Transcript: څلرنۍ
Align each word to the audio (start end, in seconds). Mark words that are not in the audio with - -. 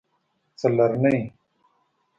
څلرنۍ 0.59 1.17